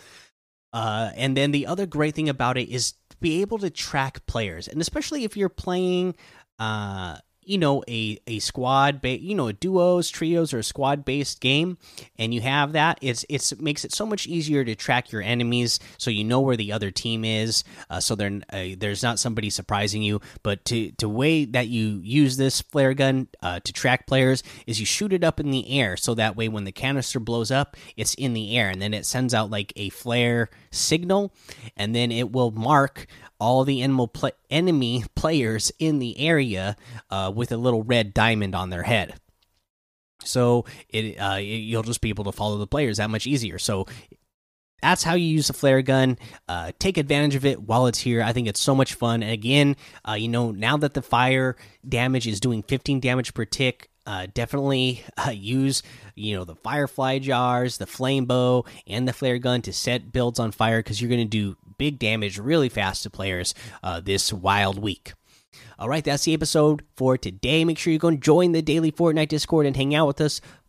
Uh, 0.72 1.10
and 1.16 1.36
then 1.36 1.52
the 1.52 1.66
other 1.66 1.86
great 1.86 2.14
thing 2.14 2.28
about 2.28 2.56
it 2.56 2.68
is 2.68 2.92
to 3.10 3.16
be 3.18 3.40
able 3.42 3.58
to 3.58 3.70
track 3.70 4.24
players, 4.26 4.68
and 4.68 4.80
especially 4.80 5.24
if 5.24 5.36
you're 5.36 5.48
playing, 5.48 6.14
uh, 6.58 7.18
you 7.44 7.58
know, 7.58 7.82
a 7.88 8.18
a 8.26 8.38
squad, 8.38 9.04
you 9.04 9.34
know, 9.34 9.48
a 9.48 9.52
duos, 9.52 10.08
trios, 10.10 10.52
or 10.52 10.58
a 10.58 10.62
squad 10.62 11.04
based 11.04 11.40
game, 11.40 11.78
and 12.18 12.32
you 12.32 12.40
have 12.40 12.72
that, 12.72 12.98
it's 13.02 13.24
it's 13.28 13.52
it 13.52 13.60
makes 13.60 13.84
it 13.84 13.92
so 13.92 14.06
much 14.06 14.26
easier 14.26 14.64
to 14.64 14.74
track 14.74 15.12
your 15.12 15.22
enemies, 15.22 15.80
so 15.98 16.10
you 16.10 16.24
know 16.24 16.40
where 16.40 16.56
the 16.56 16.72
other 16.72 16.90
team 16.90 17.24
is, 17.24 17.64
uh, 17.90 18.00
so 18.00 18.14
there 18.14 18.40
uh, 18.52 18.68
there's 18.78 19.02
not 19.02 19.18
somebody 19.18 19.50
surprising 19.50 20.02
you. 20.02 20.20
But 20.42 20.64
to 20.66 20.92
to 20.92 21.08
way 21.08 21.44
that 21.46 21.68
you 21.68 22.00
use 22.02 22.36
this 22.36 22.60
flare 22.60 22.94
gun 22.94 23.28
uh, 23.42 23.60
to 23.60 23.72
track 23.72 24.06
players 24.06 24.42
is 24.66 24.80
you 24.80 24.86
shoot 24.86 25.12
it 25.12 25.24
up 25.24 25.40
in 25.40 25.50
the 25.50 25.78
air, 25.78 25.96
so 25.96 26.14
that 26.14 26.36
way 26.36 26.48
when 26.48 26.64
the 26.64 26.72
canister 26.72 27.20
blows 27.20 27.50
up, 27.50 27.76
it's 27.96 28.14
in 28.14 28.34
the 28.34 28.56
air, 28.56 28.70
and 28.70 28.80
then 28.80 28.94
it 28.94 29.06
sends 29.06 29.34
out 29.34 29.50
like 29.50 29.72
a 29.76 29.88
flare 29.90 30.50
signal, 30.70 31.34
and 31.76 31.94
then 31.94 32.12
it 32.12 32.32
will 32.32 32.50
mark 32.50 33.06
all 33.42 33.64
the 33.64 33.82
enemy 33.82 35.04
players 35.16 35.72
in 35.80 35.98
the 35.98 36.16
area 36.20 36.76
uh, 37.10 37.32
with 37.34 37.50
a 37.50 37.56
little 37.56 37.82
red 37.82 38.14
diamond 38.14 38.54
on 38.54 38.70
their 38.70 38.84
head. 38.84 39.14
So 40.22 40.64
it, 40.88 41.16
uh, 41.16 41.38
you'll 41.38 41.82
just 41.82 42.00
be 42.00 42.10
able 42.10 42.22
to 42.24 42.32
follow 42.32 42.58
the 42.58 42.68
players 42.68 42.98
that 42.98 43.10
much 43.10 43.26
easier. 43.26 43.58
So 43.58 43.86
that's 44.80 45.02
how 45.02 45.14
you 45.14 45.26
use 45.26 45.48
the 45.48 45.54
flare 45.54 45.82
gun. 45.82 46.18
Uh, 46.48 46.70
take 46.78 46.96
advantage 46.98 47.34
of 47.34 47.44
it 47.44 47.60
while 47.60 47.88
it's 47.88 47.98
here. 47.98 48.22
I 48.22 48.32
think 48.32 48.46
it's 48.46 48.60
so 48.60 48.76
much 48.76 48.94
fun. 48.94 49.24
And 49.24 49.32
again, 49.32 49.74
uh, 50.08 50.12
you 50.12 50.28
know, 50.28 50.52
now 50.52 50.76
that 50.76 50.94
the 50.94 51.02
fire 51.02 51.56
damage 51.88 52.28
is 52.28 52.38
doing 52.38 52.62
15 52.62 53.00
damage 53.00 53.34
per 53.34 53.44
tick, 53.44 53.90
uh, 54.06 54.26
definitely 54.32 55.04
uh, 55.16 55.30
use 55.30 55.82
you 56.14 56.36
know 56.36 56.44
the 56.44 56.56
firefly 56.56 57.18
jars, 57.18 57.78
the 57.78 57.86
flame 57.86 58.26
bow, 58.26 58.64
and 58.86 59.06
the 59.06 59.12
flare 59.12 59.38
gun 59.38 59.62
to 59.62 59.72
set 59.72 60.12
builds 60.12 60.38
on 60.38 60.52
fire 60.52 60.80
because 60.80 61.00
you're 61.00 61.10
going 61.10 61.20
to 61.20 61.24
do 61.24 61.56
big 61.78 61.98
damage 61.98 62.38
really 62.38 62.68
fast 62.68 63.02
to 63.02 63.10
players 63.10 63.54
uh, 63.82 64.00
this 64.00 64.32
wild 64.32 64.78
week. 64.78 65.12
All 65.78 65.88
right, 65.88 66.04
that's 66.04 66.24
the 66.24 66.34
episode 66.34 66.84
for 66.96 67.18
today. 67.18 67.64
Make 67.64 67.78
sure 67.78 67.92
you 67.92 67.98
go 67.98 68.08
and 68.08 68.22
join 68.22 68.52
the 68.52 68.62
daily 68.62 68.92
Fortnite 68.92 69.28
Discord 69.28 69.66
and 69.66 69.76
hang 69.76 69.94
out 69.94 70.06
with 70.06 70.20
us. 70.20 70.40